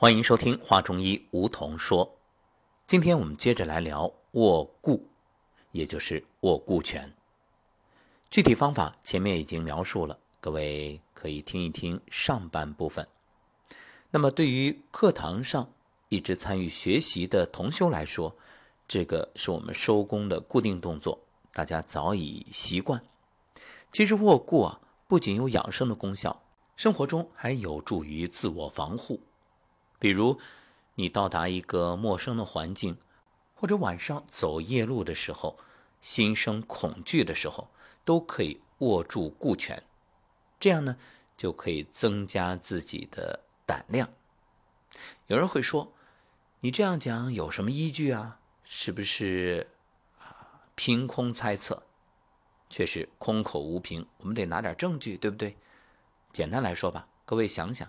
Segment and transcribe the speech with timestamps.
[0.00, 2.16] 欢迎收听华中医梧桐说。
[2.86, 5.06] 今天我们接着来聊握固，
[5.72, 7.12] 也就是握固拳。
[8.30, 13.06] 具体方法前面已经描述了，各位可以听一听上半部分。
[14.10, 15.70] 那么对于课堂上
[16.08, 18.34] 一直参与学习的同修来说，
[18.88, 21.18] 这个是我们收功的固定动作，
[21.52, 23.04] 大家早已习惯。
[23.92, 26.42] 其实握固啊，不仅有养生的功效，
[26.74, 29.20] 生活中还有助于自我防护。
[30.00, 30.40] 比如，
[30.96, 32.96] 你到达一个陌生的环境，
[33.54, 35.58] 或者晚上走夜路的时候，
[36.00, 37.68] 心生恐惧的时候，
[38.04, 39.84] 都可以握住固拳，
[40.58, 40.96] 这样呢，
[41.36, 44.08] 就可以增加自己的胆量。
[45.26, 45.92] 有人会说，
[46.60, 48.40] 你这样讲有什么依据啊？
[48.64, 49.68] 是不是
[50.18, 50.64] 啊？
[50.74, 51.82] 凭空猜测，
[52.70, 54.06] 却是空口无凭。
[54.18, 55.58] 我们得拿点证据，对不对？
[56.32, 57.86] 简单来说吧，各位想想。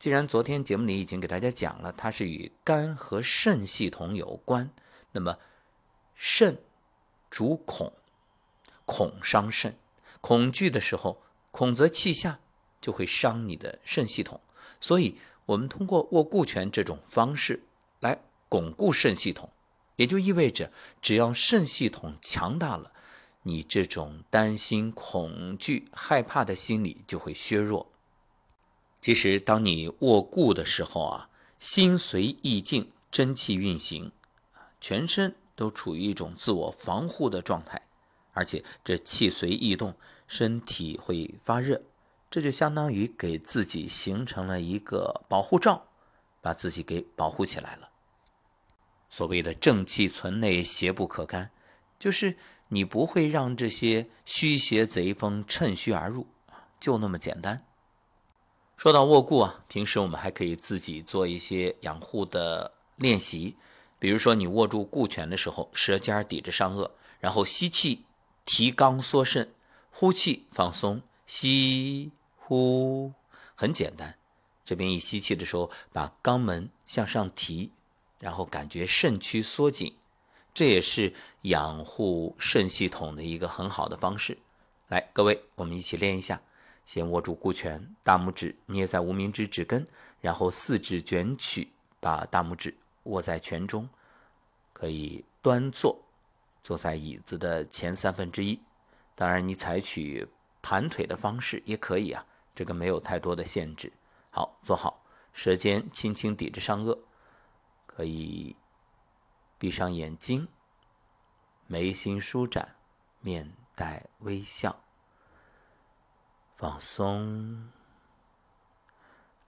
[0.00, 4.70] 既然昨天节目里已经给大家讲了，它是与肝和肾系统有关，
[5.12, 5.36] 那么
[6.14, 6.58] 肾
[7.28, 7.92] 主恐，
[8.86, 9.76] 恐伤肾，
[10.22, 11.20] 恐惧的时候，
[11.50, 12.40] 恐则气下，
[12.80, 14.40] 就会伤你的肾系统。
[14.80, 17.64] 所以，我们通过握固拳这种方式
[18.00, 19.52] 来巩固肾系统，
[19.96, 22.90] 也就意味着，只要肾系统强大了，
[23.42, 27.92] 你这种担心、恐惧、害怕的心理就会削弱。
[29.00, 34.12] 其实，当你握固的时候啊，心随意静，真气运行，
[34.78, 37.80] 全身都处于一种自我防护的状态，
[38.32, 39.94] 而且这气随意动，
[40.26, 41.82] 身体会发热，
[42.30, 45.86] 这就相当于给自己形成了一个保护罩，
[46.42, 47.88] 把自己给保护起来了。
[49.08, 51.50] 所谓的正气存内，邪不可干，
[51.98, 52.36] 就是
[52.68, 56.26] 你不会让这些虚邪贼风趁虚而入，
[56.78, 57.64] 就那么简单。
[58.80, 63.54] 说到握固啊，平时我们还可以自己做一些养护的练习，
[63.98, 68.06] 比如说你握住固拳的时候，舌尖抵着上颚，然后吸气
[68.46, 69.52] 提肛缩肾，
[69.90, 73.12] 呼气放松，吸呼，
[73.54, 74.16] 很简单。
[74.64, 77.72] 这边一吸气的时候，把肛门向上提，
[78.18, 79.94] 然后感觉肾区缩紧，
[80.54, 84.38] 这也是养护肾系统的一个很好的方式。
[84.88, 86.40] 来，各位，我们一起练一下。
[86.84, 89.86] 先握住固拳，大拇指捏在无名指指根，
[90.20, 93.88] 然后四指卷曲，把大拇指握在拳中。
[94.72, 96.02] 可以端坐，
[96.62, 98.58] 坐在椅子的前三分之一。
[99.14, 100.26] 当然，你采取
[100.62, 102.24] 盘腿的方式也可以啊，
[102.54, 103.92] 这个没有太多的限制。
[104.30, 105.04] 好，坐好，
[105.34, 106.98] 舌尖轻轻抵着上颚，
[107.86, 108.56] 可以
[109.58, 110.48] 闭上眼睛，
[111.66, 112.76] 眉心舒展，
[113.20, 114.82] 面带微笑。
[116.60, 117.70] 放松，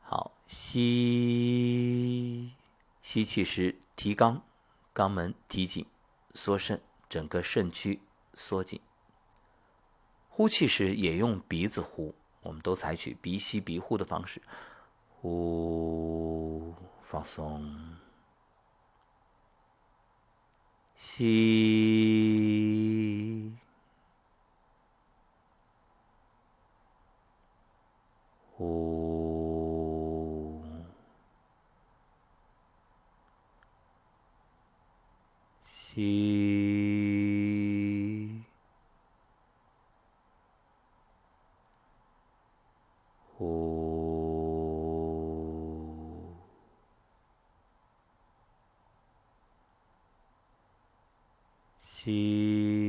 [0.00, 2.54] 好，吸
[3.00, 4.42] 吸气时提肛，
[4.94, 5.84] 肛门提紧，
[6.34, 8.00] 缩肾，整个肾区
[8.34, 8.80] 缩紧。
[10.28, 14.40] 呼气时也用鼻子呼，我们都采取鼻吸鼻呼的方式，
[15.08, 16.72] 呼，
[17.02, 17.96] 放松，
[20.94, 22.60] 吸。
[28.60, 28.66] 呼，
[35.64, 36.04] 吸，
[43.38, 43.46] 呼，
[51.80, 52.79] 吸。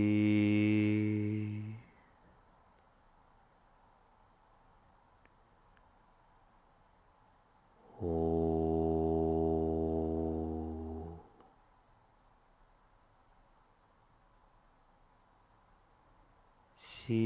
[17.11, 17.17] 吸，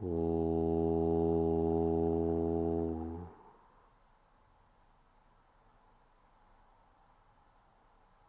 [0.00, 0.08] 呼，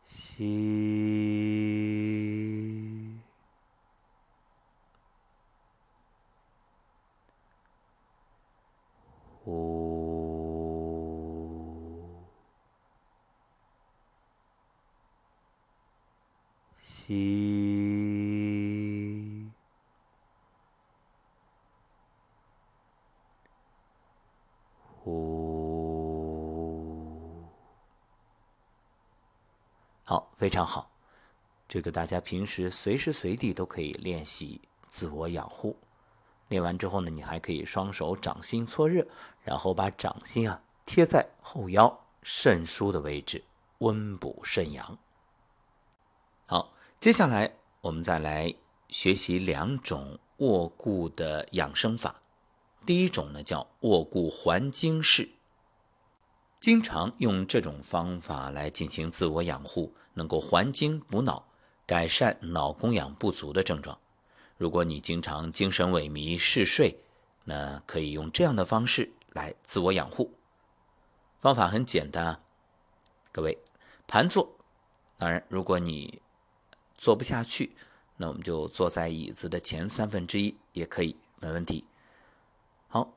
[0.05, 0.45] 吸，
[9.43, 9.88] 呼。
[17.09, 17.15] 吸，
[25.01, 25.09] 呼，
[30.03, 30.91] 好，非常好。
[31.67, 35.75] 这个大家平时随时随地都可以练习自我养护。
[36.49, 39.07] 练完之后呢，你还可以双手掌心搓热，
[39.41, 43.43] 然后把掌心啊贴在后腰肾腧的位置，
[43.79, 44.99] 温补肾阳。
[46.45, 48.53] 好，接下来我们再来
[48.89, 52.19] 学习两种卧固的养生法。
[52.85, 55.29] 第一种呢叫卧固还精式，
[56.59, 61.47] 经常用这种方法来进行自我养护，能够还精补脑，
[61.85, 63.97] 改善脑供氧不足的症状。
[64.57, 66.99] 如果你经常精神萎靡、嗜睡，
[67.45, 70.33] 那可以用这样的方式来自我养护。
[71.37, 72.41] 方法很简单啊，
[73.31, 73.57] 各位
[74.05, 74.57] 盘坐。
[75.17, 76.21] 当然，如果你
[76.99, 77.71] 坐不下去，
[78.17, 81.87] 那我们就坐在椅子的前三分之一也可以，没问题。
[82.89, 83.13] 好，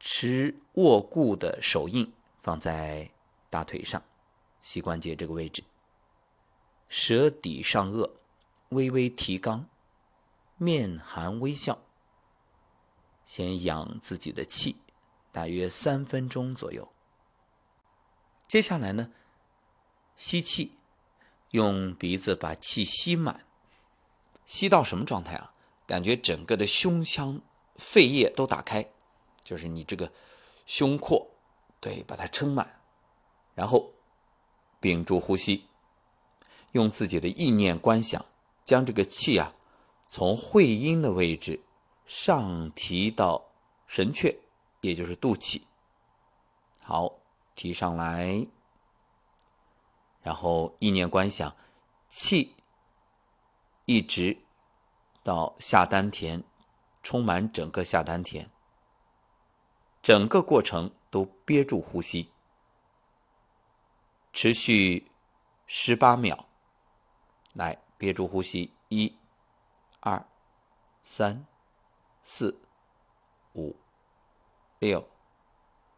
[0.00, 3.10] 持握固的手印放在
[3.50, 4.02] 大腿上，
[4.62, 5.62] 膝关节这个位置，
[6.88, 8.10] 舌底上颚
[8.70, 9.66] 微微提肛。
[10.56, 11.82] 面含微笑，
[13.26, 14.76] 先养自己的气，
[15.30, 16.90] 大约三分钟左右。
[18.48, 19.12] 接下来呢，
[20.16, 20.77] 吸气，
[21.50, 23.46] 用鼻子把气吸满，
[24.46, 25.54] 吸到什么状态啊？
[25.86, 27.40] 感觉整个的胸腔、
[27.74, 28.90] 肺叶都打开，
[29.42, 30.12] 就是你这个
[30.66, 31.30] 胸廓，
[31.80, 32.82] 对，把它撑满，
[33.54, 33.94] 然后
[34.80, 35.64] 屏住呼吸，
[36.72, 38.26] 用自己的意念观想，
[38.62, 39.54] 将这个气啊。
[40.10, 41.60] 从会阴的位置
[42.06, 43.50] 上提到
[43.86, 44.36] 神阙，
[44.80, 45.62] 也就是肚脐。
[46.82, 47.18] 好，
[47.54, 48.46] 提上来，
[50.28, 51.56] 然后意念观想，
[52.06, 52.54] 气
[53.86, 54.36] 一直
[55.22, 56.44] 到下丹田，
[57.02, 58.50] 充满整个下丹田。
[60.02, 62.30] 整个过程都憋住呼吸，
[64.34, 65.10] 持续
[65.66, 66.44] 十八秒。
[67.54, 69.16] 来，憋住呼吸，一。
[70.00, 70.28] 二、
[71.04, 71.46] 三、
[72.22, 72.60] 四、
[73.54, 73.74] 五、
[74.78, 75.08] 六、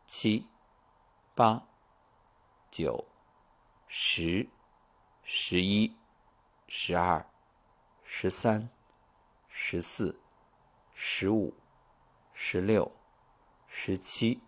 [0.06, 0.46] 七、
[1.34, 1.66] 八、
[2.70, 3.09] 九、
[3.92, 4.48] 十、
[5.24, 5.96] 十一、
[6.68, 7.26] 十二、
[8.04, 8.70] 十三、
[9.48, 10.20] 十四、
[10.94, 11.52] 十五、
[12.32, 12.92] 十六、
[13.66, 14.40] 十七、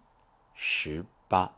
[0.55, 1.57] 十八，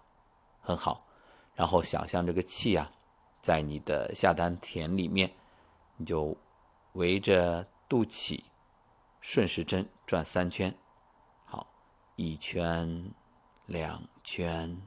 [0.62, 1.06] 很好。
[1.54, 2.90] 然后想象这个气啊，
[3.38, 5.34] 在你的下丹田里面，
[5.98, 6.36] 你就
[6.94, 7.68] 围着。
[7.86, 8.42] 肚脐
[9.20, 10.74] 顺时针转三圈，
[11.44, 11.66] 好，
[12.16, 13.12] 一圈、
[13.66, 14.80] 两圈、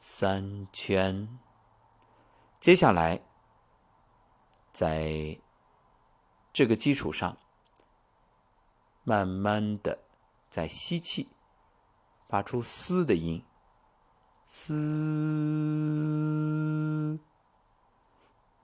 [0.00, 1.38] 三圈。
[2.62, 3.20] 接下来，
[4.70, 5.40] 在
[6.52, 7.36] 这个基础上，
[9.02, 9.98] 慢慢的
[10.48, 11.26] 在吸气，
[12.24, 13.42] 发出“嘶”的音
[14.46, 14.78] ，“嘶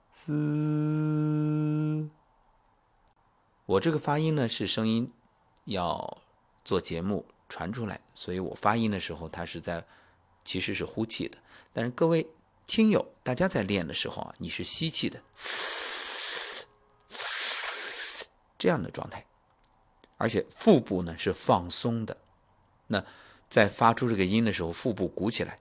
[0.09, 2.09] 嘶”。
[3.67, 5.11] 我这个发音呢是声音
[5.65, 6.19] 要
[6.63, 9.85] 做节目传出来，所以我发音的时候它是在
[10.45, 11.37] 其实是呼气的。
[11.73, 12.25] 但是各位
[12.69, 15.23] 听友，大家在练的时候啊，你是吸气的，
[18.59, 19.25] 这样的状态，
[20.17, 22.17] 而且腹部呢是放松的。
[22.85, 23.03] 那
[23.49, 25.59] 在发出这个音的时候，腹部鼓起来，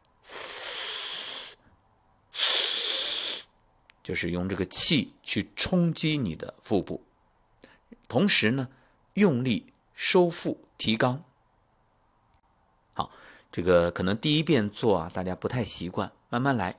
[4.03, 7.03] 就是用这个气去冲击你的腹部。
[8.07, 8.69] 同时呢，
[9.15, 11.23] 用力收腹提肛。
[12.93, 13.11] 好，
[13.51, 16.79] 这个可能第一遍做啊，大家不太习惯，慢慢来。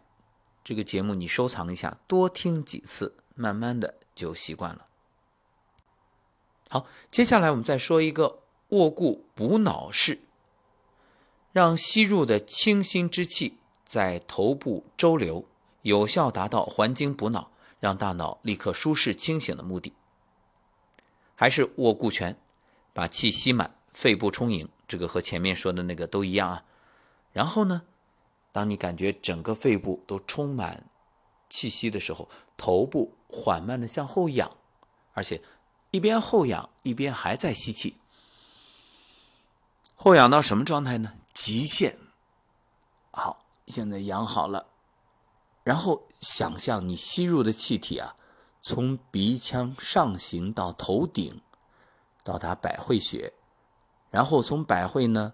[0.63, 4.87] 这个节目你收藏一下，多听几次，慢慢的就习惯了。
[6.69, 10.19] 好，接下来我们再说一个卧固补脑式，
[11.51, 15.47] 让吸入的清新之气在头部周流，
[15.81, 19.93] 有效达到还精补脑，让大脑立刻舒适清醒的目的。
[21.33, 22.39] 还是握固拳，
[22.93, 26.65] 把气吸满，肺部充盈，这个和前面说的那个都一样啊。
[27.31, 27.83] 然后呢，
[28.59, 30.89] 当你感觉整个肺部都充满
[31.49, 34.57] 气息的时候，头部缓慢的向后仰，
[35.13, 35.41] 而且
[35.91, 37.95] 一边后仰一边还在吸气。
[39.95, 41.13] 后仰到什么状态呢？
[41.33, 41.99] 极限。
[43.11, 44.65] 好，现在仰好了，
[45.63, 48.17] 然后想象你吸入的气体啊。
[48.59, 51.41] 从鼻腔上行到头顶，
[52.25, 53.31] 到达百会穴，
[54.09, 55.33] 然后从百会呢，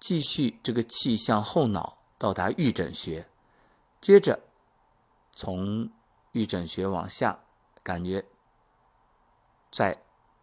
[0.00, 3.28] 继续这个气向后脑到达玉枕穴，
[4.00, 4.44] 接着
[5.32, 5.90] 从
[6.30, 7.40] 玉枕穴往下，
[7.82, 8.24] 感觉
[9.72, 10.00] 再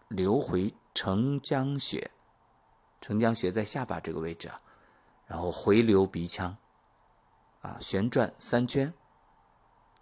[0.10, 2.12] 流回承浆穴，
[3.00, 4.62] 承浆穴在下巴这个位置啊，
[5.26, 6.58] 然后回流鼻腔，
[7.62, 8.94] 啊，旋转三圈，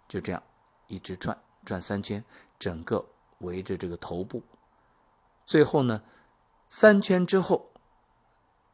[0.08, 0.42] 就这样
[0.88, 1.40] 一直转。
[1.64, 2.24] 转三圈，
[2.58, 3.06] 整个
[3.38, 4.42] 围着这个头部，
[5.46, 6.02] 最后呢，
[6.68, 7.70] 三圈之后，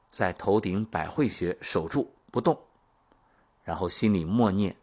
[0.08, 2.63] 在头顶百会穴守住不动，
[3.64, 4.76] 然后心里默念：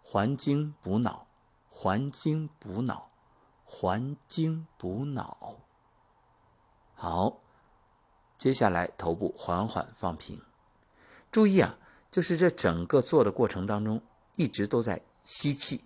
[0.00, 1.26] 还经补脑，
[1.68, 3.08] 还经补脑，
[3.64, 5.56] 还经补脑。
[6.94, 7.40] 好，
[8.38, 10.40] 接下来头部缓缓放平，
[11.30, 11.78] 注意啊，
[12.10, 14.00] 就是这整个做的过程当中，
[14.36, 15.84] 一直都在吸气。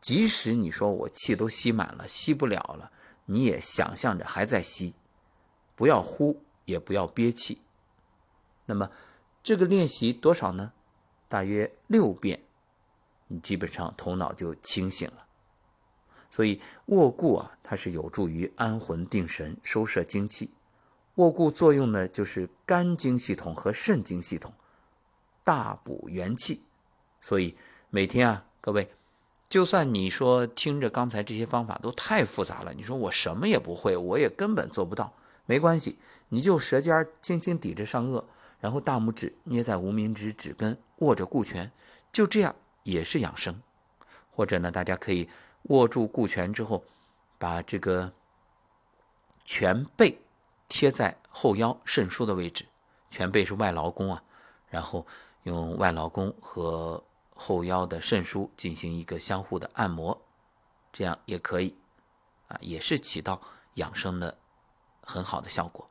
[0.00, 2.92] 即使你说我气都吸满了，吸不了了，
[3.24, 4.94] 你也想象着还在吸，
[5.74, 7.62] 不要呼，也不要憋气。
[8.66, 8.90] 那么
[9.42, 10.72] 这个练习多少呢？
[11.34, 12.44] 大约六遍，
[13.26, 15.26] 你基本上头脑就清醒了。
[16.30, 20.54] 所以卧固啊，它是有助于安魂定神、收摄精气。
[21.16, 24.54] 卧固作用呢，就是肝经系统和肾经系统，
[25.42, 26.62] 大补元气。
[27.20, 27.56] 所以
[27.90, 28.94] 每天啊，各位。
[29.48, 35.14] 就算你说听着刚才这些方法都太复杂了，你说我什么也不会，我也根本做不到，
[35.46, 35.98] 没关系，
[36.28, 38.24] 你就舌尖轻轻抵着上颚，
[38.64, 41.70] 然后大拇指捏在无名指指根，握着固拳，
[42.10, 43.60] 就这样也是养生。
[44.30, 45.28] 或者呢，大家可以
[45.64, 46.82] 握住固拳之后，
[47.36, 48.10] 把这个
[49.44, 50.18] 拳背
[50.66, 52.64] 贴在后腰肾腧的位置，
[53.10, 54.22] 拳背是外劳宫啊，
[54.70, 55.06] 然后
[55.42, 57.04] 用外劳宫和。
[57.36, 60.22] 后腰的肾腧进行一个相互的按摩，
[60.92, 61.76] 这样也可以，
[62.46, 63.40] 啊，也是起到
[63.74, 64.38] 养生的
[65.02, 65.90] 很好的效果。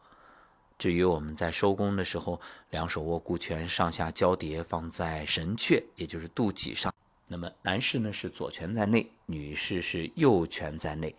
[0.84, 6.94] 至于我们在收功的时候，两手握固拳，上下交叠放在神阙，也就是肚脐上。
[7.30, 11.16] 那么男士呢是左拳在内，女士是右拳在内，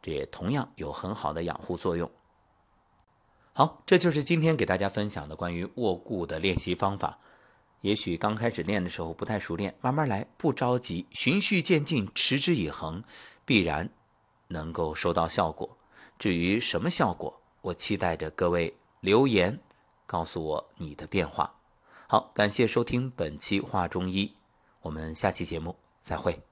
[0.00, 2.08] 这也同样有很好的养护作用。
[3.54, 7.18] 好，这就是今天给大家分享的关于握固的练习方法。
[7.80, 13.02] 也许刚开始练的时候不太熟练，慢慢来，不着急，循序渐进，持之以恒，
[13.44, 13.90] 必然
[14.46, 15.76] 能够收到效果。
[16.20, 19.60] 至于什么效果，我期待着各位留言
[20.06, 21.54] 告诉我你的变化。
[22.06, 24.34] 好，感谢收听本期话中医，
[24.80, 26.47] 我们下期节目再会。